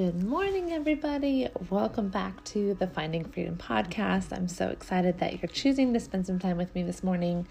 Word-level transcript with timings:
Good 0.00 0.24
morning, 0.24 0.72
everybody. 0.72 1.48
Welcome 1.68 2.08
back 2.08 2.42
to 2.44 2.72
the 2.72 2.86
Finding 2.86 3.22
Freedom 3.22 3.58
podcast. 3.58 4.34
I'm 4.34 4.48
so 4.48 4.68
excited 4.68 5.18
that 5.18 5.42
you're 5.42 5.50
choosing 5.52 5.92
to 5.92 6.00
spend 6.00 6.26
some 6.26 6.38
time 6.38 6.56
with 6.56 6.74
me 6.74 6.82
this 6.82 7.04
morning. 7.04 7.46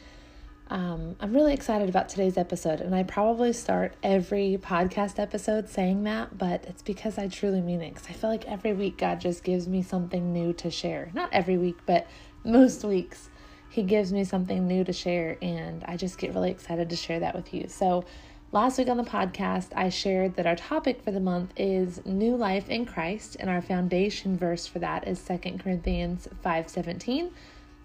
Um, 0.67 1.15
I'm 1.19 1.31
really 1.31 1.53
excited 1.53 1.89
about 1.89 2.09
today's 2.09 2.39
episode, 2.39 2.81
and 2.81 2.95
I 2.95 3.03
probably 3.03 3.53
start 3.53 3.93
every 4.01 4.57
podcast 4.59 5.19
episode 5.19 5.69
saying 5.69 6.05
that, 6.05 6.39
but 6.39 6.65
it's 6.65 6.81
because 6.81 7.19
I 7.19 7.27
truly 7.27 7.61
mean 7.61 7.81
it. 7.81 7.93
Because 7.93 8.09
I 8.09 8.13
feel 8.13 8.31
like 8.31 8.45
every 8.47 8.73
week 8.73 8.97
God 8.97 9.21
just 9.21 9.43
gives 9.43 9.67
me 9.67 9.83
something 9.83 10.33
new 10.33 10.51
to 10.53 10.71
share. 10.71 11.11
Not 11.13 11.29
every 11.31 11.59
week, 11.59 11.77
but 11.85 12.07
most 12.43 12.83
weeks 12.83 13.29
He 13.69 13.83
gives 13.83 14.11
me 14.11 14.23
something 14.23 14.67
new 14.67 14.83
to 14.85 14.91
share, 14.91 15.37
and 15.43 15.83
I 15.83 15.97
just 15.97 16.17
get 16.17 16.33
really 16.33 16.49
excited 16.49 16.89
to 16.89 16.95
share 16.95 17.19
that 17.19 17.35
with 17.35 17.53
you. 17.53 17.67
So, 17.67 18.05
Last 18.51 18.79
week 18.79 18.87
on 18.87 18.97
the 18.97 19.03
podcast, 19.03 19.67
I 19.75 19.89
shared 19.89 20.35
that 20.35 20.47
our 20.47 20.55
topic 20.55 21.03
for 21.03 21.11
the 21.11 21.19
month 21.19 21.53
is 21.55 22.03
new 22.03 22.35
life 22.35 22.67
in 22.67 22.83
Christ, 22.83 23.37
and 23.39 23.47
our 23.47 23.61
foundation 23.61 24.35
verse 24.35 24.65
for 24.65 24.79
that 24.79 25.07
is 25.07 25.19
2 25.19 25.59
Corinthians 25.59 26.27
5:17, 26.41 27.29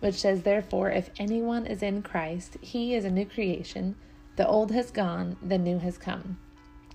which 0.00 0.14
says, 0.14 0.40
"Therefore, 0.40 0.90
if 0.90 1.10
anyone 1.18 1.66
is 1.66 1.82
in 1.82 2.00
Christ, 2.00 2.56
he 2.62 2.94
is 2.94 3.04
a 3.04 3.10
new 3.10 3.26
creation. 3.26 3.96
The 4.36 4.48
old 4.48 4.72
has 4.72 4.90
gone, 4.90 5.36
the 5.42 5.58
new 5.58 5.80
has 5.80 5.98
come." 5.98 6.38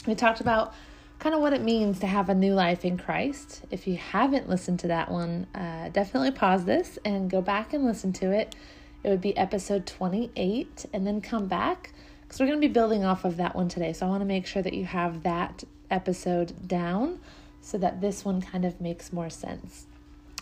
We 0.08 0.16
talked 0.16 0.42
about 0.42 0.74
kind 1.20 1.36
of 1.36 1.42
what 1.42 1.54
it 1.54 1.62
means 1.62 2.00
to 2.00 2.08
have 2.08 2.28
a 2.28 2.34
new 2.34 2.56
life 2.56 2.84
in 2.84 2.98
Christ. 2.98 3.66
If 3.70 3.86
you 3.86 3.98
haven't 3.98 4.50
listened 4.50 4.80
to 4.80 4.88
that 4.88 5.12
one, 5.12 5.46
uh, 5.54 5.90
definitely 5.90 6.32
pause 6.32 6.66
this 6.66 6.98
and 7.06 7.30
go 7.30 7.40
back 7.40 7.72
and 7.72 7.86
listen 7.86 8.14
to 8.14 8.32
it. 8.32 8.56
It 9.04 9.10
would 9.10 9.22
be 9.22 9.38
episode 9.38 9.86
28, 9.86 10.88
and 10.92 11.06
then 11.06 11.22
come 11.22 11.46
back 11.46 11.94
because 12.30 12.42
we're 12.42 12.46
going 12.46 12.62
to 12.62 12.68
be 12.68 12.72
building 12.72 13.04
off 13.04 13.26
of 13.26 13.38
that 13.38 13.56
one 13.56 13.68
today. 13.70 13.92
So 13.92 14.06
I 14.06 14.10
want 14.10 14.22
to 14.22 14.26
make 14.26 14.46
sure 14.46 14.62
that 14.62 14.74
you 14.76 14.86
have 14.86 15.24
that 15.24 15.64
episode 15.90 16.68
down 16.68 17.18
so 17.60 17.80
that 17.80 18.02
this 18.02 18.24
one 18.24 18.40
kind 18.40 18.66
of 18.66 18.80
makes 18.80 19.12
more 19.12 19.32
sense. 19.32 19.88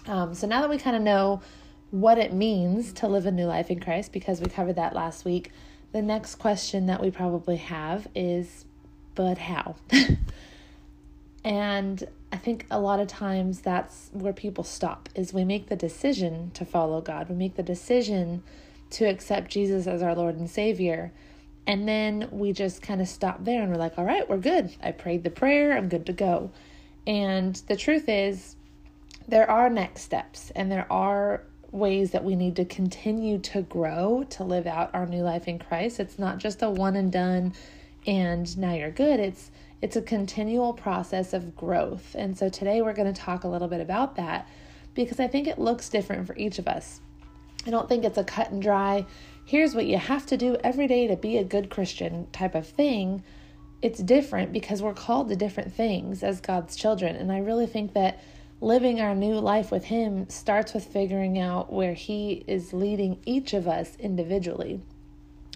Um, 0.06 0.34
so 0.34 0.48
now 0.48 0.60
that 0.60 0.70
we 0.70 0.78
kind 0.80 0.98
of 0.98 1.02
know 1.02 1.42
what 1.92 2.18
it 2.18 2.34
means 2.34 2.92
to 2.92 3.08
live 3.08 3.26
a 3.26 3.32
new 3.32 3.46
life 3.46 3.72
in 3.72 3.80
Christ, 3.80 4.12
because 4.12 4.42
we 4.42 4.48
covered 4.48 4.76
that 4.76 4.94
last 4.94 5.23
week, 5.23 5.54
the 5.94 6.02
next 6.02 6.36
question 6.36 6.88
that 6.88 7.02
we 7.02 7.10
probably 7.10 7.56
have 7.56 8.10
is, 8.14 8.66
but 9.16 9.38
how? 9.38 9.78
and 11.45 12.06
I 12.34 12.36
think 12.36 12.66
a 12.70 12.82
lot 12.82 13.00
of 13.00 13.08
times 13.08 13.61
that's 13.61 14.10
where 14.11 14.34
people 14.34 14.66
stop 14.66 15.08
is 15.16 15.34
we 15.34 15.45
make 15.45 15.67
the 15.70 15.78
decision 15.78 16.52
to 16.54 16.66
follow 16.66 17.00
God. 17.00 17.30
We 17.30 17.36
make 17.36 17.56
the 17.56 17.64
decision 17.64 18.44
to 18.90 19.06
accept 19.06 19.52
Jesus 19.52 19.88
as 19.88 20.02
our 20.02 20.14
Lord 20.14 20.36
and 20.36 20.50
Savior. 20.50 21.14
And 21.67 21.88
then 21.88 22.30
we 22.32 22.54
just 22.54 22.82
kind 22.82 23.02
of 23.02 23.10
stop 23.10 23.44
there 23.44 23.61
and 23.61 23.70
we're 23.70 23.78
like, 23.78 23.98
all 23.98 24.05
right, 24.05 24.28
we're 24.28 24.38
good. 24.38 24.73
I 24.82 24.92
prayed 24.94 25.23
the 25.23 25.30
prayer, 25.30 25.78
I'm 25.78 25.89
good 25.89 26.05
to 26.05 26.14
go. 26.14 26.50
And 27.05 27.55
the 27.67 27.76
truth 27.76 28.08
is, 28.08 28.55
there 29.28 29.50
are 29.52 29.70
next 29.70 30.02
steps 30.02 30.52
and 30.55 30.72
there 30.72 30.88
are 30.89 31.44
ways 31.72 32.11
that 32.11 32.23
we 32.23 32.36
need 32.36 32.55
to 32.55 32.66
continue 32.66 33.38
to 33.39 33.61
grow 33.64 34.26
to 34.30 34.45
live 34.45 34.66
out 34.66 34.89
our 34.94 35.05
new 35.05 35.22
life 35.22 35.50
in 35.50 35.60
Christ. 35.60 36.00
It's 36.00 36.17
not 36.17 36.38
just 36.38 36.61
a 36.61 36.70
one 36.70 36.95
and 36.95 37.11
done 37.11 37.54
and 38.05 38.58
now 38.58 38.73
you're 38.73 38.89
good. 38.89 39.20
It's 39.20 39.52
it's 39.82 39.95
a 39.95 40.02
continual 40.02 40.73
process 40.73 41.34
of 41.34 41.55
growth. 41.55 42.16
And 42.17 42.36
so 42.36 42.49
today 42.49 42.82
we're 42.82 42.94
going 42.94 43.14
to 43.14 43.22
talk 43.22 43.44
a 43.44 43.48
little 43.48 43.67
bit 43.67 43.82
about 43.82 44.16
that 44.16 44.48
because 44.95 45.20
I 45.20 45.28
think 45.28 45.48
it 45.48 45.60
looks 45.60 45.89
different 45.89 46.26
for 46.26 46.36
each 46.36 46.58
of 46.58 46.67
us. 46.67 46.99
I 47.67 47.70
don't 47.70 47.88
think 47.88 48.04
it's 48.04 48.17
a 48.17 48.23
cut 48.23 48.49
and 48.49 48.61
dry 48.61 49.05
here's 49.48 49.74
what 49.74 49.86
you 49.86 49.98
have 49.98 50.26
to 50.26 50.36
do 50.36 50.58
every 50.62 50.88
day 50.88 51.08
to 51.08 51.16
be 51.16 51.38
a 51.38 51.44
good 51.44 51.70
Christian 51.70 52.28
type 52.34 52.54
of 52.54 52.68
thing, 52.68 53.24
it's 53.82 54.00
different 54.00 54.52
because 54.52 54.82
we're 54.82 54.94
called 54.94 55.30
to 55.30 55.38
different 55.38 55.74
things 55.74 56.22
as 56.22 56.42
God's 56.42 56.76
children. 56.76 57.16
And 57.16 57.32
I 57.32 57.40
really 57.40 57.66
think 57.66 57.94
that 57.94 58.22
living 58.60 59.00
our 59.00 59.16
new 59.16 59.36
life 59.36 59.72
with 59.72 59.86
Him 59.86 60.30
starts 60.30 60.74
with 60.74 60.84
figuring 60.84 61.40
out 61.40 61.72
where 61.72 61.94
He 61.94 62.44
is 62.46 62.74
leading 62.74 63.20
each 63.26 63.54
of 63.54 63.70
us 63.70 63.96
individually. 64.00 64.82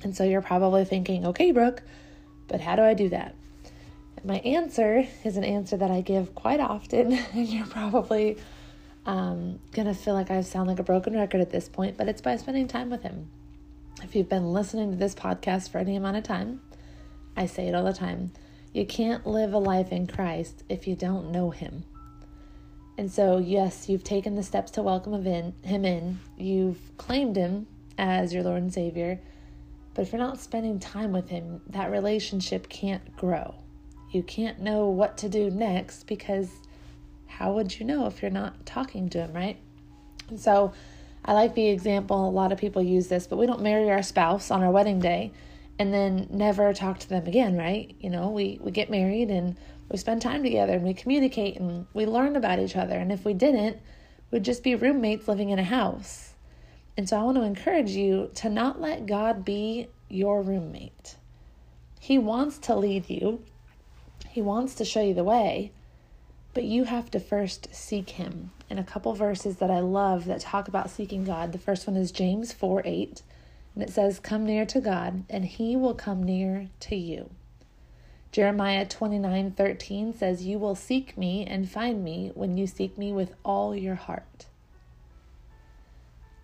And 0.03 0.16
so 0.16 0.23
you're 0.23 0.41
probably 0.41 0.85
thinking, 0.85 1.25
okay, 1.25 1.52
Brooke, 1.52 1.84
but 2.47 2.62
how 2.62 2.78
do 2.78 2.84
I 2.84 2.94
do 2.94 3.09
that? 3.09 3.35
And 4.16 4.25
my 4.25 4.38
answer 4.40 5.06
is 5.25 5.35
an 5.35 5.44
answer 5.44 5.75
that 5.75 5.91
I 5.91 6.00
give 6.00 6.34
quite 6.34 6.62
often, 6.62 7.12
and 7.34 7.46
you're 7.46 7.68
probably 7.68 8.38
um, 9.06 9.59
gonna 9.73 9.94
feel 9.94 10.13
like 10.13 10.31
I 10.31 10.40
sound 10.44 10.69
like 10.69 10.79
a 10.79 10.84
broken 10.84 11.13
record 11.13 11.41
at 11.41 11.50
this 11.50 11.68
point, 11.68 11.97
but 11.97 12.08
it's 12.08 12.22
by 12.22 12.38
spending 12.38 12.69
time 12.69 12.90
with 12.90 13.02
Him. 13.02 13.28
If 14.03 14.16
you've 14.16 14.29
been 14.29 14.51
listening 14.51 14.91
to 14.91 14.97
this 14.97 15.13
podcast 15.13 15.69
for 15.69 15.78
any 15.78 15.95
amount 15.95 16.17
of 16.17 16.23
time, 16.23 16.62
I 17.38 17.45
say 17.45 17.67
it 17.67 17.75
all 17.75 17.84
the 17.84 17.94
time. 17.94 18.31
You 18.73 18.85
can't 18.85 19.28
live 19.28 19.53
a 19.53 19.59
life 19.59 19.91
in 19.91 20.07
Christ 20.07 20.63
if 20.69 20.88
you 20.88 20.95
don't 20.95 21.31
know 21.31 21.51
Him. 21.51 21.84
And 22.97 23.11
so, 23.11 23.38
yes, 23.38 23.88
you've 23.88 24.03
taken 24.03 24.35
the 24.35 24.44
steps 24.44 24.72
to 24.72 24.81
welcome 24.81 25.23
Him 25.23 25.85
in, 25.85 26.19
you've 26.35 26.97
claimed 26.97 27.35
Him 27.35 27.67
as 27.97 28.34
your 28.34 28.44
Lord 28.44 28.63
and 28.63 28.73
Savior, 28.73 29.19
but 29.94 30.01
if 30.01 30.11
you're 30.11 30.19
not 30.19 30.40
spending 30.40 30.79
time 30.79 31.11
with 31.11 31.29
Him, 31.29 31.61
that 31.67 31.91
relationship 31.91 32.69
can't 32.69 33.16
grow. 33.16 33.53
You 34.09 34.23
can't 34.23 34.59
know 34.59 34.88
what 34.88 35.17
to 35.19 35.29
do 35.29 35.51
next 35.51 36.07
because 36.07 36.50
how 37.28 37.53
would 37.53 37.79
you 37.79 37.85
know 37.85 38.07
if 38.07 38.22
you're 38.22 38.31
not 38.31 38.66
talking 38.66 39.09
to 39.09 39.19
Him, 39.19 39.34
right? 39.34 39.57
And 40.29 40.40
so, 40.40 40.73
I 41.23 41.33
like 41.33 41.53
the 41.53 41.67
example, 41.67 42.27
a 42.27 42.31
lot 42.31 42.51
of 42.51 42.57
people 42.57 42.81
use 42.81 43.07
this, 43.07 43.27
but 43.27 43.37
we 43.37 43.45
don't 43.45 43.61
marry 43.61 43.91
our 43.91 44.01
spouse 44.01 44.49
on 44.49 44.63
our 44.63 44.71
wedding 44.71 44.99
day 44.99 45.31
and 45.77 45.93
then 45.93 46.27
never 46.29 46.73
talk 46.73 46.99
to 46.99 47.09
them 47.09 47.27
again, 47.27 47.57
right? 47.57 47.95
You 47.99 48.09
know, 48.09 48.29
we, 48.29 48.59
we 48.61 48.71
get 48.71 48.89
married 48.89 49.29
and 49.29 49.55
we 49.89 49.97
spend 49.97 50.21
time 50.21 50.43
together 50.43 50.73
and 50.73 50.83
we 50.83 50.93
communicate 50.93 51.57
and 51.57 51.85
we 51.93 52.05
learn 52.05 52.35
about 52.35 52.59
each 52.59 52.75
other. 52.75 52.95
And 52.95 53.11
if 53.11 53.25
we 53.25 53.33
didn't, 53.33 53.77
we'd 54.31 54.43
just 54.43 54.63
be 54.63 54.75
roommates 54.75 55.27
living 55.27 55.49
in 55.49 55.59
a 55.59 55.63
house. 55.63 56.33
And 56.97 57.07
so 57.07 57.19
I 57.19 57.23
want 57.23 57.37
to 57.37 57.43
encourage 57.43 57.91
you 57.91 58.31
to 58.35 58.49
not 58.49 58.81
let 58.81 59.05
God 59.05 59.45
be 59.45 59.87
your 60.09 60.41
roommate. 60.41 61.15
He 61.99 62.17
wants 62.17 62.57
to 62.59 62.75
lead 62.75 63.09
you, 63.09 63.43
He 64.27 64.41
wants 64.41 64.75
to 64.75 64.85
show 64.85 65.01
you 65.01 65.13
the 65.13 65.23
way, 65.23 65.71
but 66.53 66.63
you 66.63 66.85
have 66.85 67.11
to 67.11 67.19
first 67.19 67.73
seek 67.73 68.11
Him. 68.11 68.51
And 68.72 68.79
a 68.79 68.85
couple 68.85 69.14
verses 69.14 69.58
that 69.58 69.70
I 69.70 69.82
love 69.82 70.23
that 70.28 70.40
talk 70.40 70.70
about 70.70 70.90
seeking 70.90 71.26
God. 71.26 71.52
The 71.52 71.58
first 71.58 71.85
one 71.88 71.97
is 71.97 72.09
James 72.09 72.53
4 72.53 72.84
8, 72.85 73.22
and 73.76 73.84
it 73.84 73.90
says, 73.90 74.18
Come 74.18 74.46
near 74.46 74.66
to 74.68 74.79
God, 74.79 75.26
and 75.29 75.44
He 75.44 75.76
will 75.76 75.94
come 75.94 76.23
near 76.23 76.70
to 76.79 76.96
you. 76.96 77.32
Jeremiah 78.32 78.85
29 78.85 79.52
13 79.52 80.14
says, 80.14 80.46
You 80.46 80.58
will 80.58 80.76
seek 80.76 81.18
me 81.18 81.46
and 81.46 81.70
find 81.70 82.02
me 82.02 82.32
when 82.34 82.58
you 82.58 82.66
seek 82.66 82.97
me 82.97 83.12
with 83.12 83.34
all 83.44 83.76
your 83.76 83.96
heart. 83.96 84.46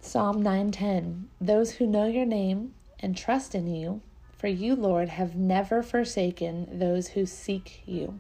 Psalm 0.02 0.44
9:10 0.44 1.28
Those 1.40 1.76
who 1.76 1.88
know 1.88 2.08
your 2.08 2.26
name 2.26 2.74
and 3.00 3.16
trust 3.16 3.56
in 3.56 3.68
you, 3.68 4.02
for 4.38 4.48
you, 4.48 4.76
Lord, 4.76 5.08
have 5.08 5.38
never 5.38 5.82
forsaken 5.82 6.78
those 6.78 7.08
who 7.08 7.26
seek 7.26 7.84
you. 7.86 8.20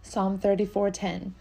Psalm 0.00 0.38
34:10 0.38 1.32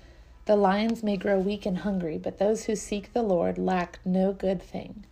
The 0.49 0.55
lions 0.55 1.03
may 1.03 1.15
grow 1.15 1.37
weak 1.37 1.67
and 1.67 1.77
hungry, 1.77 2.17
but 2.17 2.39
those 2.39 2.65
who 2.65 2.75
seek 2.75 3.13
the 3.13 3.21
Lord 3.21 3.59
lack 3.59 3.99
no 4.03 4.33
good 4.33 4.59
thing. 4.63 5.05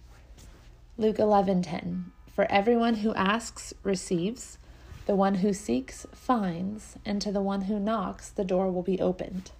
Luke 0.98 1.18
11:10 1.18 2.06
For 2.34 2.52
everyone 2.52 2.96
who 2.96 3.14
asks 3.14 3.72
receives, 3.84 4.58
the 5.06 5.16
one 5.16 5.36
who 5.36 5.54
seeks 5.54 6.08
finds, 6.12 6.98
and 7.06 7.22
to 7.22 7.32
the 7.32 7.44
one 7.44 7.66
who 7.66 7.80
knocks 7.80 8.32
the 8.32 8.44
door 8.44 8.72
will 8.72 8.82
be 8.82 9.00
opened. 9.00 9.52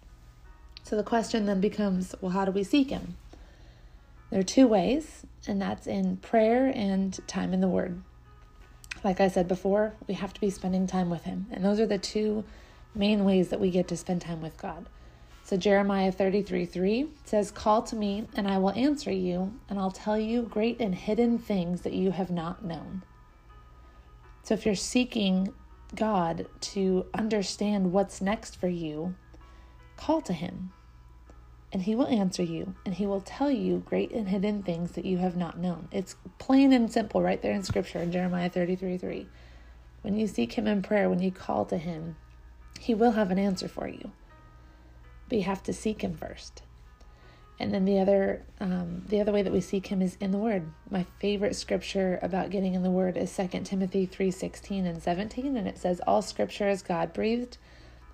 So 0.82 0.96
the 0.96 1.04
question 1.04 1.46
then 1.46 1.62
becomes, 1.62 2.16
well 2.22 2.32
how 2.32 2.46
do 2.46 2.52
we 2.52 2.64
seek 2.64 2.90
him? 2.90 3.16
There 4.32 4.40
are 4.40 4.54
two 4.58 4.66
ways, 4.66 5.28
and 5.46 5.62
that's 5.62 5.86
in 5.86 6.18
prayer 6.18 6.72
and 6.74 7.20
time 7.28 7.54
in 7.54 7.62
the 7.62 7.68
Word. 7.68 8.02
Like 9.04 9.22
I 9.22 9.28
said 9.28 9.48
before, 9.48 9.94
we 10.08 10.16
have 10.16 10.34
to 10.34 10.42
be 10.42 10.50
spending 10.50 10.88
time 10.88 11.12
with 11.12 11.26
Him. 11.26 11.46
And 11.52 11.64
those 11.64 11.80
are 11.80 11.86
the 11.86 12.00
two 12.00 12.46
main 12.96 13.24
ways 13.24 13.50
that 13.50 13.60
we 13.60 13.70
get 13.70 13.88
to 13.90 13.96
spend 13.96 14.22
time 14.22 14.42
with 14.42 14.58
God. 14.58 14.88
So 15.48 15.56
Jeremiah 15.56 16.12
33 16.12 16.66
3 16.66 17.08
says, 17.24 17.52
Call 17.52 17.82
to 17.84 17.96
me, 17.96 18.28
and 18.36 18.50
I 18.50 18.58
will 18.58 18.72
answer 18.72 19.14
you, 19.14 19.54
and 19.70 19.80
I'll 19.80 19.92
tell 19.92 20.20
you 20.20 20.42
great 20.42 20.82
and 20.82 20.94
hidden 20.94 21.40
things 21.40 21.84
that 21.84 21.94
you 21.94 22.12
have 22.12 22.30
not 22.30 22.66
known. 22.66 23.04
So 24.44 24.56
if 24.56 24.66
you're 24.66 24.76
seeking 24.76 25.54
God 25.96 26.48
to 26.60 27.06
understand 27.14 27.94
what's 27.94 28.20
next 28.20 28.58
for 28.58 28.68
you, 28.68 29.16
call 29.96 30.20
to 30.24 30.34
Him, 30.34 30.74
and 31.72 31.84
He 31.84 31.96
will 31.96 32.08
answer 32.08 32.44
you, 32.44 32.76
and 32.86 32.96
He 32.96 33.06
will 33.06 33.22
tell 33.22 33.50
you 33.50 33.78
great 33.86 34.12
and 34.12 34.28
hidden 34.28 34.64
things 34.64 34.92
that 34.92 35.06
you 35.06 35.20
have 35.20 35.38
not 35.38 35.58
known. 35.58 35.88
It's 35.94 36.18
plain 36.40 36.74
and 36.74 36.92
simple 36.92 37.22
right 37.22 37.42
there 37.42 37.54
in 37.54 37.64
Scripture 37.64 38.00
in 38.00 38.12
Jeremiah 38.12 38.50
33 38.50 38.98
3. 38.98 39.28
When 40.02 40.20
you 40.20 40.28
seek 40.28 40.58
Him 40.58 40.68
in 40.68 40.82
prayer, 40.82 41.10
when 41.10 41.22
you 41.22 41.32
call 41.32 41.64
to 41.68 41.78
Him, 41.78 42.18
He 42.82 42.94
will 42.94 43.12
have 43.12 43.32
an 43.32 43.40
answer 43.40 43.70
for 43.70 43.88
you 43.88 44.12
but 45.30 45.38
you 45.38 45.44
have 45.44 45.64
to 45.64 45.74
seek 45.74 46.02
him 46.02 46.16
first. 46.16 46.64
And 47.60 47.74
then 47.74 47.86
the 47.86 48.00
other 48.00 48.44
um, 48.60 49.04
the 49.08 49.20
other 49.20 49.32
way 49.32 49.42
that 49.42 49.54
we 49.54 49.62
seek 49.62 49.88
him 49.88 50.02
is 50.02 50.16
in 50.20 50.32
the 50.32 50.38
word. 50.38 50.72
My 50.90 51.06
favorite 51.20 51.56
scripture 51.56 52.20
about 52.22 52.52
getting 52.52 52.76
in 52.76 52.84
the 52.84 52.92
word 52.92 53.18
is 53.18 53.36
2 53.36 53.48
timothy 53.64 54.06
3 54.06 54.30
16 54.30 54.86
and 54.86 55.02
17 55.02 55.58
and 55.58 55.68
it 55.68 55.78
says 55.78 56.00
all 56.06 56.22
scripture 56.22 56.70
is 56.70 56.84
god 56.84 57.14
breathed 57.14 57.58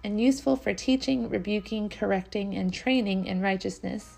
and 0.04 0.20
useful 0.20 0.56
for 0.56 0.74
teaching 0.74 1.30
rebuking 1.30 1.90
correcting 1.90 2.56
and 2.56 2.74
training 2.74 3.26
in 3.26 3.42
righteousness 3.42 4.18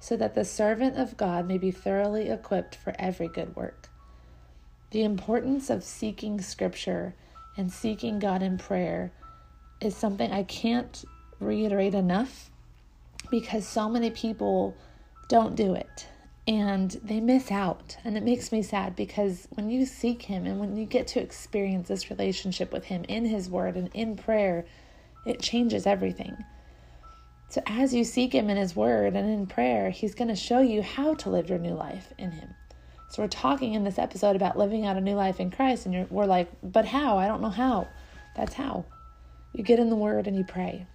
so 0.00 0.16
that 0.16 0.34
the 0.34 0.44
servant 0.44 0.98
of 0.98 1.16
god 1.16 1.46
may 1.46 1.58
be 1.58 1.70
thoroughly 1.70 2.30
equipped 2.30 2.74
for 2.74 2.94
every 2.98 3.28
good 3.28 3.54
work. 3.56 3.88
The 4.90 5.02
importance 5.02 5.70
of 5.70 5.82
seeking 5.82 6.40
scripture 6.40 7.14
and 7.56 7.70
seeking 7.70 8.18
god 8.18 8.42
in 8.42 8.56
prayer 8.58 9.12
is 9.80 9.94
something 9.94 10.32
i 10.32 10.42
can't 10.44 11.04
reiterate 11.44 11.94
enough 11.94 12.50
because 13.30 13.66
so 13.66 13.88
many 13.88 14.10
people 14.10 14.76
don't 15.28 15.56
do 15.56 15.74
it 15.74 16.06
and 16.46 16.90
they 17.02 17.20
miss 17.20 17.50
out. 17.50 17.96
And 18.04 18.16
it 18.16 18.22
makes 18.22 18.52
me 18.52 18.62
sad 18.62 18.94
because 18.94 19.48
when 19.50 19.70
you 19.70 19.86
seek 19.86 20.22
Him 20.22 20.46
and 20.46 20.60
when 20.60 20.76
you 20.76 20.84
get 20.84 21.06
to 21.08 21.20
experience 21.20 21.88
this 21.88 22.10
relationship 22.10 22.72
with 22.72 22.84
Him 22.84 23.04
in 23.08 23.24
His 23.24 23.48
Word 23.48 23.76
and 23.76 23.90
in 23.94 24.16
prayer, 24.16 24.64
it 25.26 25.40
changes 25.40 25.86
everything. 25.86 26.36
So, 27.48 27.62
as 27.66 27.94
you 27.94 28.04
seek 28.04 28.32
Him 28.32 28.50
in 28.50 28.56
His 28.56 28.76
Word 28.76 29.14
and 29.14 29.28
in 29.30 29.46
prayer, 29.46 29.90
He's 29.90 30.14
going 30.14 30.28
to 30.28 30.36
show 30.36 30.60
you 30.60 30.82
how 30.82 31.14
to 31.14 31.30
live 31.30 31.48
your 31.48 31.58
new 31.58 31.74
life 31.74 32.12
in 32.18 32.32
Him. 32.32 32.54
So, 33.10 33.22
we're 33.22 33.28
talking 33.28 33.74
in 33.74 33.84
this 33.84 33.98
episode 33.98 34.36
about 34.36 34.58
living 34.58 34.84
out 34.84 34.96
a 34.96 35.00
new 35.00 35.14
life 35.14 35.40
in 35.40 35.50
Christ, 35.50 35.86
and 35.86 36.10
we're 36.10 36.26
like, 36.26 36.50
but 36.62 36.84
how? 36.84 37.16
I 37.16 37.26
don't 37.26 37.42
know 37.42 37.50
how. 37.50 37.88
That's 38.36 38.54
how. 38.54 38.84
You 39.52 39.62
get 39.62 39.78
in 39.78 39.88
the 39.88 39.96
Word 39.96 40.26
and 40.26 40.36
you 40.36 40.44
pray. 40.44 40.86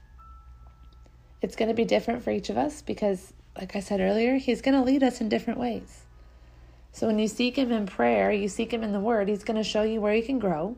It's 1.41 1.55
going 1.55 1.69
to 1.69 1.75
be 1.75 1.85
different 1.85 2.23
for 2.23 2.31
each 2.31 2.49
of 2.49 2.57
us 2.57 2.81
because, 2.81 3.33
like 3.57 3.75
I 3.75 3.79
said 3.79 4.01
earlier, 4.01 4.37
He's 4.37 4.61
going 4.61 4.75
to 4.75 4.83
lead 4.83 5.03
us 5.03 5.21
in 5.21 5.29
different 5.29 5.59
ways. 5.59 6.05
So 6.91 7.07
when 7.07 7.19
you 7.19 7.27
seek 7.27 7.57
Him 7.57 7.71
in 7.71 7.85
prayer, 7.85 8.31
you 8.31 8.49
seek 8.49 8.73
Him 8.73 8.83
in 8.83 8.91
the 8.91 8.99
Word, 8.99 9.29
He's 9.29 9.43
going 9.43 9.57
to 9.57 9.63
show 9.63 9.83
you 9.83 10.01
where 10.01 10.13
you 10.13 10.23
can 10.23 10.39
grow. 10.39 10.75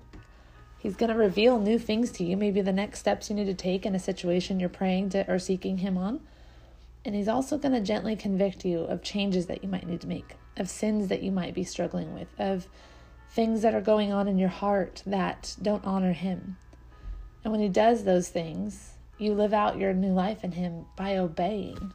He's 0.78 0.96
going 0.96 1.12
to 1.12 1.18
reveal 1.18 1.60
new 1.60 1.78
things 1.78 2.12
to 2.14 2.24
you, 2.24 2.36
maybe 2.36 2.62
the 2.62 2.74
next 2.74 3.00
steps 3.00 3.30
you 3.30 3.36
need 3.36 3.46
to 3.46 3.54
take 3.54 3.86
in 3.86 3.96
a 3.96 4.00
situation 4.00 4.60
you're 4.60 4.70
praying 4.70 5.10
to 5.10 5.32
or 5.32 5.40
seeking 5.40 5.78
Him 5.78 5.98
on. 5.98 6.22
And 7.06 7.16
He's 7.16 7.28
also 7.28 7.58
going 7.58 7.74
to 7.74 7.82
gently 7.82 8.16
convict 8.16 8.66
you 8.66 8.82
of 8.82 9.02
changes 9.02 9.48
that 9.48 9.64
you 9.64 9.70
might 9.70 9.88
need 9.88 10.02
to 10.02 10.08
make, 10.08 10.36
of 10.58 10.70
sins 10.70 11.08
that 11.08 11.24
you 11.24 11.32
might 11.32 11.56
be 11.56 11.64
struggling 11.64 12.14
with, 12.14 12.28
of 12.40 12.68
things 13.32 13.62
that 13.62 13.74
are 13.74 13.82
going 13.82 14.12
on 14.12 14.28
in 14.28 14.38
your 14.38 14.50
heart 14.50 15.02
that 15.06 15.56
don't 15.62 15.86
honor 15.86 16.14
Him. 16.14 16.58
And 17.44 17.52
when 17.52 17.62
He 17.62 17.70
does 17.70 18.04
those 18.04 18.30
things, 18.30 18.94
you 19.22 19.34
live 19.34 19.54
out 19.54 19.78
your 19.78 19.94
new 19.94 20.14
life 20.14 20.44
in 20.44 20.52
Him 20.52 20.86
by 20.96 21.18
obeying, 21.18 21.94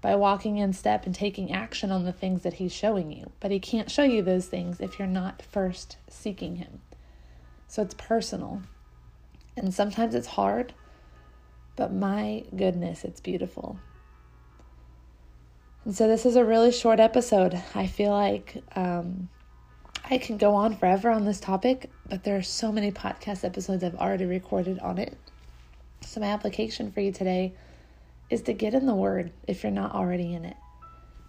by 0.00 0.16
walking 0.16 0.56
in 0.56 0.72
step 0.72 1.06
and 1.06 1.14
taking 1.14 1.52
action 1.52 1.90
on 1.90 2.04
the 2.04 2.12
things 2.12 2.42
that 2.42 2.54
He's 2.54 2.72
showing 2.72 3.12
you. 3.12 3.30
But 3.40 3.50
He 3.50 3.60
can't 3.60 3.90
show 3.90 4.04
you 4.04 4.22
those 4.22 4.46
things 4.46 4.80
if 4.80 4.98
you're 4.98 5.08
not 5.08 5.42
first 5.42 5.96
seeking 6.08 6.56
Him. 6.56 6.80
So 7.68 7.82
it's 7.82 7.94
personal. 7.94 8.62
And 9.56 9.74
sometimes 9.74 10.14
it's 10.14 10.26
hard, 10.26 10.72
but 11.76 11.92
my 11.92 12.44
goodness, 12.56 13.04
it's 13.04 13.20
beautiful. 13.20 13.78
And 15.84 15.94
so 15.94 16.08
this 16.08 16.26
is 16.26 16.36
a 16.36 16.44
really 16.44 16.72
short 16.72 17.00
episode. 17.00 17.60
I 17.74 17.86
feel 17.86 18.10
like 18.10 18.62
um, 18.76 19.28
I 20.08 20.18
can 20.18 20.36
go 20.36 20.54
on 20.54 20.76
forever 20.76 21.10
on 21.10 21.24
this 21.24 21.40
topic, 21.40 21.90
but 22.08 22.24
there 22.24 22.36
are 22.36 22.42
so 22.42 22.72
many 22.72 22.90
podcast 22.90 23.44
episodes 23.44 23.84
I've 23.84 23.94
already 23.94 24.26
recorded 24.26 24.78
on 24.80 24.98
it. 24.98 25.16
So, 26.10 26.20
my 26.20 26.26
application 26.26 26.90
for 26.90 27.00
you 27.00 27.12
today 27.12 27.52
is 28.30 28.42
to 28.42 28.52
get 28.52 28.74
in 28.74 28.86
the 28.86 28.96
Word 28.96 29.30
if 29.46 29.62
you're 29.62 29.70
not 29.70 29.94
already 29.94 30.34
in 30.34 30.44
it. 30.44 30.56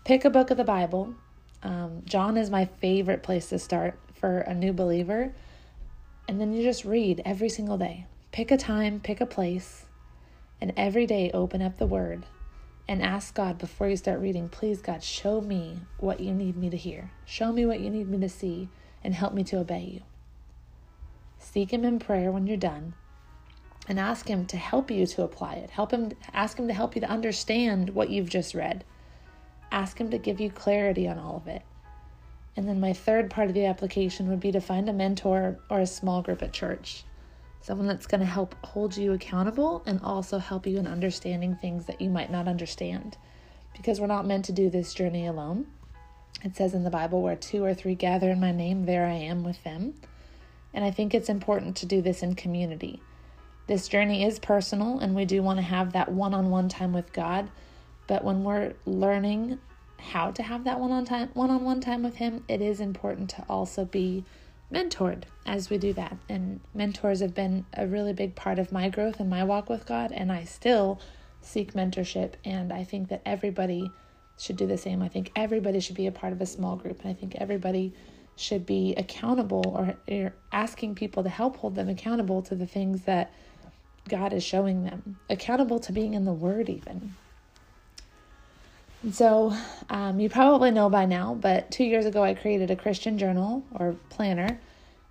Pick 0.06 0.26
a 0.26 0.30
book 0.32 0.50
of 0.50 0.58
the 0.58 0.64
Bible. 0.64 1.14
Um, 1.62 2.02
John 2.06 2.36
is 2.36 2.50
my 2.50 2.66
favorite 2.66 3.22
place 3.22 3.50
to 3.50 3.60
start 3.60 4.00
for 4.16 4.40
a 4.40 4.56
new 4.56 4.74
believer. 4.74 5.36
And 6.28 6.42
then 6.42 6.52
you 6.52 6.64
just 6.64 6.84
read 6.84 7.22
every 7.24 7.48
single 7.48 7.78
day. 7.78 8.08
Pick 8.32 8.50
a 8.50 8.58
time, 8.58 9.00
pick 9.00 9.22
a 9.22 9.28
place, 9.28 9.86
and 10.60 10.74
every 10.76 11.06
day 11.06 11.30
open 11.32 11.62
up 11.62 11.78
the 11.78 11.86
Word 11.86 12.26
and 12.88 13.04
ask 13.04 13.36
God 13.36 13.60
before 13.60 13.88
you 13.88 13.96
start 13.96 14.20
reading, 14.20 14.50
please, 14.50 14.82
God, 14.82 15.04
show 15.04 15.42
me 15.42 15.82
what 16.00 16.22
you 16.22 16.34
need 16.34 16.58
me 16.58 16.72
to 16.72 16.78
hear. 16.78 17.12
Show 17.24 17.54
me 17.54 17.68
what 17.68 17.82
you 17.82 17.92
need 17.92 18.10
me 18.10 18.18
to 18.18 18.30
see 18.30 18.68
and 19.04 19.14
help 19.14 19.36
me 19.36 19.44
to 19.44 19.60
obey 19.60 19.92
you. 19.94 20.02
Seek 21.38 21.72
Him 21.72 21.86
in 21.86 22.00
prayer 22.00 22.32
when 22.32 22.48
you're 22.48 22.58
done 22.58 22.96
and 23.88 24.00
ask 24.00 24.28
him 24.28 24.46
to 24.48 24.58
help 24.58 24.92
you 24.92 25.06
to 25.08 25.24
apply 25.24 25.56
it. 25.56 25.70
Help 25.70 25.92
him 25.92 26.12
ask 26.34 26.58
him 26.58 26.68
to 26.68 26.74
help 26.74 26.96
you 26.96 27.02
to 27.02 27.10
understand 27.10 27.90
what 27.90 28.10
you've 28.10 28.30
just 28.30 28.54
read. 28.54 28.84
Ask 29.72 30.00
him 30.00 30.12
to 30.12 30.18
give 30.18 30.40
you 30.40 30.52
clarity 30.52 31.08
on 31.08 31.18
all 31.18 31.38
of 31.38 31.48
it. 31.48 31.64
And 32.56 32.68
then 32.68 32.80
my 32.80 32.94
third 32.94 33.30
part 33.30 33.48
of 33.48 33.54
the 33.54 33.66
application 33.66 34.30
would 34.30 34.40
be 34.40 34.52
to 34.52 34.60
find 34.60 34.90
a 34.90 34.94
mentor 34.94 35.58
or 35.70 35.80
a 35.80 35.88
small 35.88 36.22
group 36.22 36.44
at 36.44 36.54
church. 36.54 37.06
Someone 37.62 37.88
that's 37.88 38.08
going 38.08 38.22
to 38.22 38.26
help 38.26 38.56
hold 38.66 38.98
you 38.98 39.14
accountable 39.14 39.84
and 39.86 40.02
also 40.04 40.38
help 40.38 40.68
you 40.68 40.78
in 40.78 40.88
understanding 40.88 41.56
things 41.56 41.86
that 41.86 42.02
you 42.02 42.10
might 42.10 42.32
not 42.32 42.48
understand. 42.48 43.18
Because 43.76 44.00
we're 44.00 44.08
not 44.08 44.26
meant 44.26 44.46
to 44.46 44.52
do 44.52 44.70
this 44.70 44.94
journey 44.94 45.28
alone. 45.28 45.68
It 46.44 46.56
says 46.56 46.74
in 46.74 46.84
the 46.84 46.90
Bible, 46.90 47.22
where 47.22 47.36
two 47.36 47.64
or 47.64 47.74
three 47.74 47.96
gather 47.96 48.30
in 48.30 48.40
my 48.40 48.52
name, 48.52 48.86
there 48.86 49.06
I 49.06 49.14
am 49.14 49.44
with 49.44 49.64
them. 49.64 49.94
And 50.74 50.84
I 50.84 50.92
think 50.92 51.14
it's 51.14 51.30
important 51.30 51.76
to 51.78 51.86
do 51.86 52.02
this 52.02 52.24
in 52.24 52.36
community. 52.36 53.02
This 53.72 53.88
journey 53.88 54.26
is 54.26 54.38
personal, 54.38 55.00
and 55.00 55.16
we 55.16 55.24
do 55.24 55.42
want 55.42 55.58
to 55.58 55.64
have 55.64 55.94
that 55.94 56.12
one 56.12 56.34
on 56.34 56.50
one 56.50 56.68
time 56.68 56.92
with 56.92 57.14
God. 57.14 57.50
But 58.06 58.22
when 58.22 58.44
we're 58.44 58.74
learning 58.86 59.60
how 59.98 60.32
to 60.32 60.44
have 60.44 60.66
that 60.66 60.78
one 60.78 60.92
on 60.92 61.06
time 61.06 61.30
one 61.36 61.50
on 61.50 61.64
one 61.64 61.80
time 61.80 62.04
with 62.04 62.18
him, 62.18 62.44
it 62.50 62.62
is 62.62 62.82
important 62.82 63.30
to 63.30 63.46
also 63.48 63.86
be 63.86 64.26
mentored 64.74 65.24
as 65.46 65.70
we 65.70 65.78
do 65.78 65.94
that. 65.94 66.18
And 66.28 66.60
mentors 66.74 67.22
have 67.22 67.34
been 67.34 67.66
a 67.74 67.88
really 67.88 68.12
big 68.12 68.36
part 68.36 68.60
of 68.60 68.74
my 68.74 68.90
growth 68.90 69.22
and 69.22 69.30
my 69.30 69.46
walk 69.46 69.70
with 69.70 69.86
God, 69.86 70.12
and 70.12 70.34
I 70.34 70.44
still 70.44 71.00
seek 71.40 71.72
mentorship 71.72 72.34
and 72.44 72.74
I 72.74 72.84
think 72.84 73.08
that 73.08 73.22
everybody 73.26 73.90
should 74.38 74.58
do 74.58 74.68
the 74.68 74.78
same. 74.78 75.02
I 75.02 75.08
think 75.08 75.32
everybody 75.34 75.80
should 75.80 75.96
be 75.96 76.08
a 76.08 76.12
part 76.12 76.34
of 76.34 76.42
a 76.42 76.46
small 76.46 76.76
group, 76.76 77.00
and 77.04 77.10
I 77.10 77.14
think 77.14 77.36
everybody 77.36 77.94
should 78.36 78.66
be 78.66 78.96
accountable 78.96 79.64
or, 79.66 79.96
or 80.14 80.34
asking 80.52 80.96
people 80.96 81.24
to 81.24 81.30
help 81.30 81.56
hold 81.56 81.76
them 81.76 81.88
accountable 81.88 82.42
to 82.42 82.56
the 82.56 82.68
things 82.68 83.04
that 83.04 83.32
God 84.10 84.34
is 84.34 84.44
showing 84.44 84.84
them, 84.84 85.18
accountable 85.30 85.80
to 85.80 85.92
being 85.92 86.14
in 86.14 86.26
the 86.26 86.34
Word, 86.34 86.70
even. 86.70 87.16
So, 89.12 89.56
um, 89.90 90.20
you 90.20 90.30
probably 90.30 90.70
know 90.70 90.90
by 90.90 91.06
now, 91.06 91.34
but 91.34 91.72
two 91.72 91.84
years 91.84 92.06
ago 92.06 92.24
I 92.24 92.36
created 92.36 92.70
a 92.70 92.76
Christian 92.76 93.18
journal 93.18 93.64
or 93.74 93.96
planner, 94.10 94.60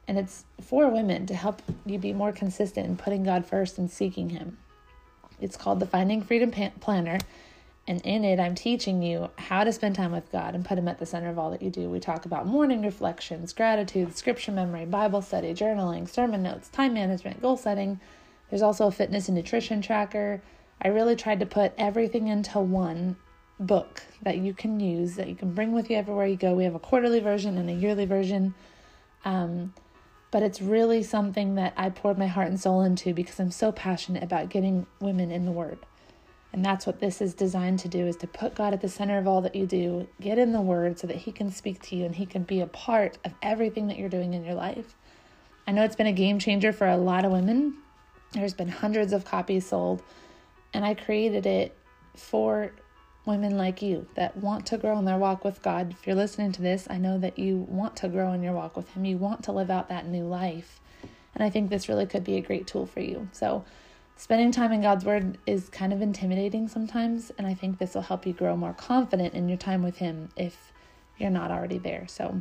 and 0.07 0.17
it's 0.17 0.45
for 0.61 0.89
women 0.89 1.27
to 1.27 1.35
help 1.35 1.61
you 1.85 1.99
be 1.99 2.13
more 2.13 2.31
consistent 2.31 2.87
in 2.87 2.97
putting 2.97 3.25
God 3.25 3.47
first 3.47 3.79
and 3.79 3.91
seeking 3.91 4.31
Him. 4.31 4.59
It's 5.41 5.57
called 5.57 5.81
the 5.81 5.87
Finding 5.87 6.23
Freedom 6.23 6.53
Planner, 6.79 7.19
and 7.89 8.01
in 8.03 8.25
it, 8.25 8.39
I'm 8.39 8.55
teaching 8.55 9.03
you 9.03 9.31
how 9.37 9.65
to 9.65 9.73
spend 9.73 9.97
time 9.97 10.13
with 10.13 10.31
God 10.31 10.55
and 10.55 10.65
put 10.65 10.79
Him 10.79 10.87
at 10.87 11.01
the 11.01 11.07
center 11.07 11.29
of 11.29 11.39
all 11.39 11.51
that 11.51 11.63
you 11.63 11.71
do. 11.71 11.89
We 11.89 11.99
talk 11.99 12.27
about 12.27 12.47
morning 12.47 12.83
reflections, 12.83 13.53
gratitude, 13.53 14.17
scripture 14.17 14.53
memory, 14.53 14.85
Bible 14.85 15.23
study, 15.23 15.53
journaling, 15.53 16.09
sermon 16.09 16.45
notes, 16.45 16.69
time 16.69 16.95
management, 16.95 17.43
goal 17.43 17.57
setting 17.57 17.99
there's 18.51 18.63
also 18.63 18.89
a 18.89 18.91
fitness 18.91 19.29
and 19.29 19.37
nutrition 19.37 19.81
tracker. 19.81 20.43
I 20.83 20.89
really 20.89 21.17
tried 21.17 21.41
to 21.41 21.47
put 21.47 21.73
everything 21.79 22.29
into 22.29 22.59
one 22.59 23.17
book 23.59 24.03
that 24.23 24.39
you 24.39 24.53
can 24.55 24.81
use, 24.81 25.17
that 25.17 25.29
you 25.29 25.35
can 25.35 25.55
bring 25.55 25.73
with 25.73 25.91
you 25.91 25.97
everywhere 25.97 26.27
you 26.27 26.37
go. 26.37 26.55
We 26.55 26.65
have 26.65 26.75
a 26.75 26.81
quarterly 26.81 27.21
version 27.21 27.59
and 27.59 27.71
a 27.71 27.75
yearly 27.75 28.07
version. 28.07 28.55
Um, 29.25 29.75
but 30.31 30.43
it's 30.43 30.63
really 30.63 31.03
something 31.03 31.57
that 31.57 31.75
I 31.77 31.91
poured 31.91 32.19
my 32.19 32.27
heart 32.27 32.49
and 32.49 32.59
soul 32.59 32.83
into 32.83 33.13
because 33.13 33.39
I'm 33.39 33.51
so 33.51 33.73
passionate 33.73 34.23
about 34.23 34.49
getting 34.49 34.87
women 35.01 35.31
in 35.31 35.45
the 35.45 35.53
Word. 35.53 35.79
And 36.53 36.65
that's 36.65 36.87
what 36.87 37.01
this 37.01 37.21
is 37.21 37.35
designed 37.35 37.79
to 37.81 37.89
do 37.89 38.07
is 38.07 38.17
to 38.17 38.27
put 38.27 38.55
God 38.55 38.75
at 38.75 38.81
the 38.81 38.89
center 38.89 39.19
of 39.19 39.29
all 39.29 39.41
that 39.43 39.55
you 39.55 39.67
do. 39.67 40.09
Get 40.21 40.39
in 40.39 40.53
the 40.53 40.61
word 40.61 40.99
so 40.99 41.07
that 41.07 41.17
he 41.17 41.33
can 41.33 41.51
speak 41.53 41.81
to 41.83 41.97
you 41.97 42.05
and 42.05 42.17
he 42.17 42.27
can 42.27 42.43
be 42.43 42.61
a 42.61 42.67
part 42.67 43.19
of 43.25 43.35
everything 43.41 43.87
that 43.87 43.99
you're 43.99 44.09
doing 44.09 44.35
in 44.35 44.45
your 44.45 44.55
life. 44.55 44.97
I 45.67 45.73
know 45.73 45.85
it's 45.85 45.95
been 45.95 46.09
a 46.09 46.13
game 46.13 46.41
changer 46.41 46.73
for 46.73 46.89
a 46.89 46.97
lot 46.97 47.25
of 47.25 47.31
women. 47.31 47.75
There's 48.33 48.55
been 48.55 48.69
hundreds 48.69 49.13
of 49.13 49.25
copies 49.25 49.67
sold, 49.67 50.03
and 50.73 50.85
I 50.85 50.95
created 50.95 51.47
it 51.47 51.77
for 52.17 52.73
women 53.27 53.57
like 53.57 53.83
you 53.83 54.07
that 54.15 54.37
want 54.37 54.67
to 54.67 54.79
grow 54.79 54.99
in 54.99 55.05
their 55.05 55.19
walk 55.19 55.45
with 55.45 55.63
God. 55.63 55.95
If 55.99 56.07
you're 56.07 56.17
listening 56.17 56.53
to 56.53 56.63
this, 56.63 56.87
I 56.89 56.99
know 56.99 57.19
that 57.19 57.39
you 57.39 57.67
want 57.69 57.97
to 57.97 58.09
grow 58.09 58.33
in 58.33 58.43
your 58.43 58.53
walk 58.53 58.77
with 58.77 58.89
Him. 58.93 59.05
You 59.05 59.19
want 59.19 59.45
to 59.45 59.53
live 59.53 59.71
out 59.71 59.89
that 59.89 60.07
new 60.07 60.25
life. 60.25 60.81
And 61.35 61.45
I 61.45 61.51
think 61.51 61.71
this 61.71 61.89
really 61.89 62.07
could 62.07 62.25
be 62.25 62.37
a 62.37 62.41
great 62.41 62.67
tool 62.67 62.87
for 62.87 63.01
you. 63.01 63.29
So, 63.33 63.65
spending 64.17 64.53
time 64.53 64.73
in 64.73 64.83
God's 64.83 65.05
Word 65.05 65.39
is 65.47 65.69
kind 65.69 65.93
of 65.93 66.03
intimidating 66.03 66.69
sometimes. 66.69 67.31
And 67.39 67.47
I 67.47 67.55
think 67.55 67.79
this 67.79 67.95
will 67.95 68.03
help 68.03 68.27
you 68.27 68.33
grow 68.33 68.57
more 68.57 68.75
confident 68.75 69.35
in 69.35 69.49
your 69.49 69.59
time 69.59 69.83
with 69.83 69.99
Him 69.99 70.31
if 70.37 70.73
you're 71.19 71.31
not 71.31 71.51
already 71.51 71.79
there. 71.79 72.07
So, 72.09 72.41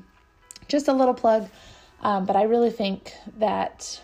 just 0.67 0.88
a 0.88 0.93
little 0.93 1.13
plug. 1.13 1.50
Um, 2.01 2.25
but 2.25 2.36
I 2.36 2.43
really 2.43 2.72
think 2.72 3.13
that 3.38 4.01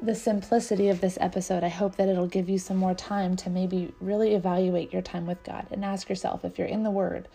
the 0.00 0.14
simplicity 0.14 0.88
of 0.88 1.00
this 1.00 1.18
episode, 1.20 1.64
I 1.64 1.68
hope 1.68 1.96
that 1.96 2.08
it'll 2.08 2.28
give 2.28 2.48
you 2.48 2.58
some 2.58 2.76
more 2.76 2.94
time 2.94 3.34
to 3.36 3.50
maybe 3.50 3.92
really 4.00 4.34
evaluate 4.34 4.92
your 4.92 5.02
time 5.02 5.26
with 5.26 5.42
God 5.42 5.66
and 5.72 5.84
ask 5.84 6.08
yourself 6.08 6.44
if 6.44 6.56
you're 6.56 6.68
in 6.68 6.84
the 6.84 6.90
Word, 6.90 7.26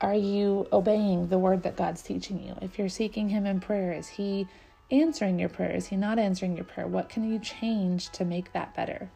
are 0.00 0.14
you 0.14 0.66
obeying 0.72 1.28
the 1.28 1.38
Word 1.38 1.62
that 1.64 1.76
God's 1.76 2.00
teaching 2.00 2.42
you? 2.42 2.56
If 2.62 2.78
you're 2.78 2.88
seeking 2.88 3.28
Him 3.28 3.44
in 3.44 3.60
prayer, 3.60 3.92
is 3.92 4.08
He 4.08 4.46
answering 4.90 5.38
your 5.38 5.50
prayer? 5.50 5.72
Is 5.72 5.88
He 5.88 5.96
not 5.96 6.18
answering 6.18 6.56
your 6.56 6.64
prayer? 6.64 6.86
What 6.86 7.10
can 7.10 7.30
you 7.30 7.38
change 7.38 8.08
to 8.12 8.24
make 8.24 8.54
that 8.54 8.74
better? 8.74 9.10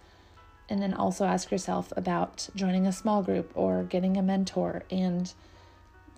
And 0.69 0.83
then 0.83 0.93
also 0.93 1.25
ask 1.25 1.51
yourself 1.51 1.91
about 1.97 2.49
joining 2.55 2.87
a 2.87 2.93
small 2.93 3.23
group 3.23 3.51
or 3.55 3.85
getting 3.85 4.19
a 4.19 4.23
mentor 4.23 4.83
and 4.91 5.33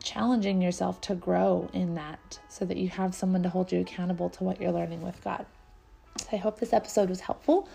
challenging 0.02 0.60
yourself 0.60 1.00
to 1.02 1.14
grow 1.14 1.70
in 1.72 1.94
that 1.94 2.40
so 2.48 2.64
that 2.64 2.76
you 2.76 2.88
have 2.88 3.14
someone 3.14 3.44
to 3.44 3.48
hold 3.48 3.70
you 3.70 3.80
accountable 3.80 4.30
to 4.30 4.44
what 4.44 4.60
you're 4.60 4.72
learning 4.72 5.02
with 5.02 5.22
God. 5.22 5.46
So 6.20 6.28
I 6.32 6.36
hope 6.36 6.58
this 6.58 6.72
episode 6.72 7.08
was 7.08 7.20
helpful. 7.20 7.68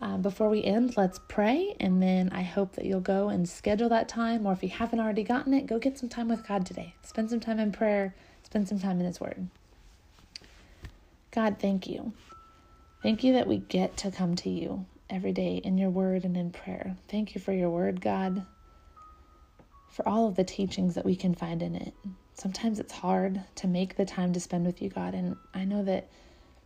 Uh, 0.00 0.16
before 0.16 0.48
we 0.48 0.64
end, 0.64 0.96
let's 0.96 1.20
pray, 1.28 1.74
and 1.78 2.02
then 2.02 2.30
I 2.32 2.42
hope 2.42 2.72
that 2.76 2.86
you'll 2.86 3.00
go 3.00 3.28
and 3.28 3.46
schedule 3.46 3.90
that 3.90 4.08
time, 4.08 4.46
or 4.46 4.52
if 4.52 4.62
you 4.62 4.70
haven't 4.70 4.98
already 4.98 5.22
gotten 5.22 5.52
it, 5.52 5.66
go 5.66 5.78
get 5.78 5.98
some 5.98 6.08
time 6.08 6.28
with 6.28 6.46
God 6.46 6.64
today. 6.64 6.94
Spend 7.02 7.28
some 7.28 7.40
time 7.40 7.58
in 7.58 7.70
prayer, 7.70 8.14
spend 8.42 8.66
some 8.66 8.78
time 8.78 8.98
in 9.00 9.06
His 9.06 9.20
Word. 9.20 9.48
God, 11.32 11.58
thank 11.58 11.86
you. 11.86 12.12
Thank 13.02 13.22
you 13.24 13.34
that 13.34 13.46
we 13.46 13.58
get 13.58 13.96
to 13.98 14.10
come 14.10 14.36
to 14.36 14.48
you 14.48 14.86
every 15.10 15.32
day 15.32 15.56
in 15.56 15.76
your 15.76 15.90
Word 15.90 16.24
and 16.24 16.36
in 16.36 16.50
prayer. 16.50 16.96
Thank 17.08 17.34
you 17.34 17.40
for 17.40 17.52
your 17.52 17.70
Word, 17.70 18.00
God 18.00 18.46
for 19.90 20.08
all 20.08 20.26
of 20.26 20.36
the 20.36 20.44
teachings 20.44 20.94
that 20.94 21.04
we 21.04 21.16
can 21.16 21.34
find 21.34 21.62
in 21.62 21.74
it. 21.74 21.92
Sometimes 22.34 22.78
it's 22.78 22.92
hard 22.92 23.42
to 23.56 23.66
make 23.66 23.96
the 23.96 24.04
time 24.04 24.32
to 24.32 24.40
spend 24.40 24.64
with 24.64 24.80
you, 24.80 24.88
God, 24.88 25.14
and 25.14 25.36
I 25.52 25.64
know 25.64 25.82
that 25.82 26.08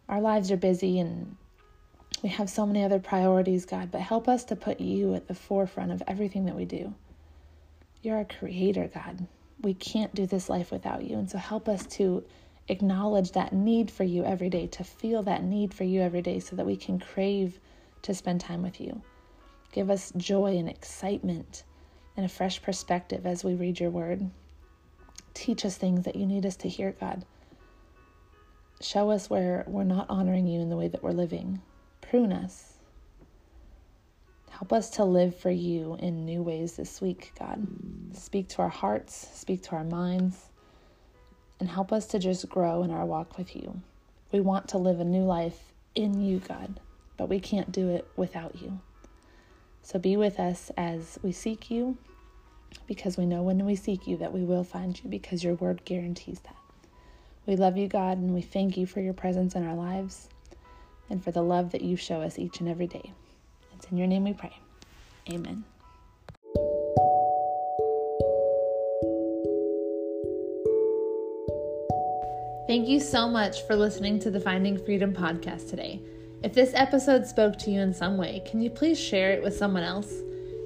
our 0.08 0.20
lives 0.20 0.50
are 0.50 0.56
busy 0.56 1.00
and 1.00 1.36
we 2.22 2.28
have 2.30 2.48
so 2.48 2.64
many 2.64 2.84
other 2.84 2.98
priorities, 2.98 3.66
God, 3.66 3.90
but 3.90 4.00
help 4.00 4.28
us 4.28 4.44
to 4.44 4.56
put 4.56 4.80
you 4.80 5.14
at 5.14 5.28
the 5.28 5.34
forefront 5.34 5.92
of 5.92 6.02
everything 6.06 6.46
that 6.46 6.56
we 6.56 6.64
do. 6.64 6.94
You're 8.02 8.16
our 8.16 8.24
creator, 8.24 8.90
God. 8.92 9.26
We 9.60 9.74
can't 9.74 10.14
do 10.14 10.26
this 10.26 10.48
life 10.48 10.70
without 10.70 11.04
you. 11.04 11.18
And 11.18 11.30
so 11.30 11.38
help 11.38 11.68
us 11.68 11.86
to 11.98 12.24
acknowledge 12.68 13.32
that 13.32 13.52
need 13.52 13.90
for 13.90 14.04
you 14.04 14.24
every 14.24 14.48
day, 14.48 14.66
to 14.68 14.84
feel 14.84 15.22
that 15.24 15.42
need 15.42 15.74
for 15.74 15.84
you 15.84 16.00
every 16.00 16.22
day 16.22 16.40
so 16.40 16.56
that 16.56 16.66
we 16.66 16.76
can 16.76 16.98
crave 16.98 17.58
to 18.02 18.14
spend 18.14 18.40
time 18.40 18.62
with 18.62 18.80
you. 18.80 19.02
Give 19.72 19.90
us 19.90 20.12
joy 20.16 20.56
and 20.56 20.68
excitement 20.68 21.64
and 22.16 22.24
a 22.24 22.28
fresh 22.28 22.62
perspective 22.62 23.26
as 23.26 23.44
we 23.44 23.54
read 23.54 23.80
your 23.80 23.90
word. 23.90 24.30
Teach 25.34 25.64
us 25.64 25.76
things 25.76 26.04
that 26.04 26.16
you 26.16 26.26
need 26.26 26.46
us 26.46 26.56
to 26.56 26.68
hear, 26.68 26.92
God. 26.92 27.24
Show 28.80 29.10
us 29.10 29.30
where 29.30 29.64
we're 29.66 29.84
not 29.84 30.06
honoring 30.10 30.46
you 30.46 30.60
in 30.60 30.68
the 30.68 30.76
way 30.76 30.88
that 30.88 31.02
we're 31.02 31.12
living. 31.12 31.62
Prune 32.00 32.32
us. 32.32 32.74
Help 34.50 34.72
us 34.72 34.90
to 34.90 35.04
live 35.04 35.36
for 35.36 35.50
you 35.50 35.96
in 36.00 36.24
new 36.24 36.42
ways 36.42 36.76
this 36.76 37.00
week, 37.00 37.32
God. 37.38 37.66
Speak 38.12 38.48
to 38.50 38.62
our 38.62 38.68
hearts, 38.68 39.28
speak 39.34 39.62
to 39.64 39.72
our 39.72 39.84
minds, 39.84 40.50
and 41.58 41.68
help 41.68 41.92
us 41.92 42.06
to 42.08 42.18
just 42.18 42.48
grow 42.48 42.82
in 42.82 42.90
our 42.90 43.04
walk 43.04 43.36
with 43.36 43.56
you. 43.56 43.80
We 44.30 44.40
want 44.40 44.68
to 44.68 44.78
live 44.78 45.00
a 45.00 45.04
new 45.04 45.24
life 45.24 45.72
in 45.94 46.20
you, 46.20 46.40
God, 46.40 46.78
but 47.16 47.28
we 47.28 47.40
can't 47.40 47.72
do 47.72 47.88
it 47.88 48.06
without 48.16 48.60
you. 48.60 48.80
So 49.82 49.98
be 49.98 50.16
with 50.16 50.38
us 50.38 50.70
as 50.76 51.18
we 51.22 51.32
seek 51.32 51.70
you, 51.70 51.96
because 52.86 53.16
we 53.16 53.26
know 53.26 53.42
when 53.42 53.64
we 53.64 53.76
seek 53.76 54.06
you 54.06 54.16
that 54.18 54.32
we 54.32 54.44
will 54.44 54.64
find 54.64 55.02
you, 55.02 55.10
because 55.10 55.42
your 55.42 55.54
word 55.54 55.84
guarantees 55.84 56.40
that. 56.40 56.56
We 57.46 57.56
love 57.56 57.76
you, 57.76 57.88
God, 57.88 58.18
and 58.18 58.32
we 58.32 58.40
thank 58.40 58.76
you 58.76 58.86
for 58.86 59.00
your 59.00 59.12
presence 59.12 59.54
in 59.54 59.66
our 59.66 59.74
lives 59.74 60.28
and 61.10 61.22
for 61.22 61.30
the 61.30 61.42
love 61.42 61.72
that 61.72 61.82
you 61.82 61.96
show 61.96 62.22
us 62.22 62.38
each 62.38 62.60
and 62.60 62.68
every 62.68 62.86
day. 62.86 63.12
It's 63.74 63.86
in 63.90 63.98
your 63.98 64.06
name 64.06 64.24
we 64.24 64.32
pray. 64.32 64.56
Amen. 65.30 65.64
Thank 72.66 72.88
you 72.88 72.98
so 72.98 73.28
much 73.28 73.66
for 73.66 73.76
listening 73.76 74.18
to 74.20 74.30
the 74.30 74.40
Finding 74.40 74.82
Freedom 74.82 75.12
podcast 75.12 75.68
today. 75.68 76.00
If 76.42 76.54
this 76.54 76.72
episode 76.74 77.26
spoke 77.26 77.58
to 77.58 77.70
you 77.70 77.80
in 77.80 77.92
some 77.92 78.16
way, 78.16 78.42
can 78.46 78.62
you 78.62 78.70
please 78.70 78.98
share 78.98 79.32
it 79.32 79.42
with 79.42 79.54
someone 79.54 79.82
else? 79.82 80.10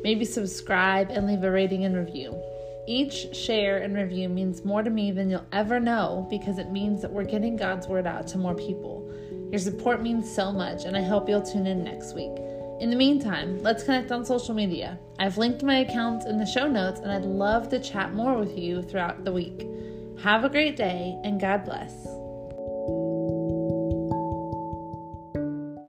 Maybe 0.05 0.25
subscribe 0.25 1.11
and 1.11 1.27
leave 1.27 1.43
a 1.43 1.51
rating 1.51 1.85
and 1.85 1.97
review. 1.97 2.41
Each 2.89 3.37
share 3.37 3.77
and 3.77 3.95
review 3.95 4.31
means 4.31 4.65
more 4.65 4.83
to 4.83 4.89
me 4.89 5.11
than 5.11 5.29
you'll 5.29 5.45
ever 5.53 5.79
know 5.79 6.27
because 6.31 6.59
it 6.59 6.73
means 6.73 7.03
that 7.03 7.13
we're 7.13 7.23
getting 7.23 7.55
God's 7.55 7.87
word 7.87 8.07
out 8.07 8.27
to 8.29 8.39
more 8.39 8.55
people. 8.55 9.13
Your 9.51 9.59
support 9.59 10.01
means 10.01 10.35
so 10.35 10.51
much, 10.51 10.87
and 10.87 10.97
I 10.97 11.03
hope 11.03 11.29
you'll 11.29 11.43
tune 11.43 11.67
in 11.67 11.85
next 11.85 12.15
week. 12.15 12.33
In 12.81 12.89
the 12.89 12.97
meantime, 12.97 13.63
let's 13.63 13.83
connect 13.83 14.11
on 14.11 14.25
social 14.25 14.55
media. 14.55 14.99
I've 15.19 15.37
linked 15.37 15.63
my 15.63 15.81
accounts 15.81 16.25
in 16.25 16.39
the 16.39 16.47
show 16.47 16.67
notes, 16.67 17.01
and 17.01 17.13
I'd 17.13 17.27
love 17.27 17.69
to 17.69 17.79
chat 17.79 18.15
more 18.15 18.39
with 18.39 18.57
you 18.57 18.81
throughout 18.81 19.23
the 19.23 19.33
week. 19.33 19.69
Have 20.23 20.45
a 20.45 20.49
great 20.49 20.77
day, 20.77 21.15
and 21.25 21.39
God 21.39 21.67
bless. 21.67 22.18